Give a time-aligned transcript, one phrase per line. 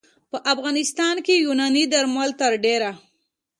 [0.31, 2.91] په افغانستان کې یوناني درمل تر ډېره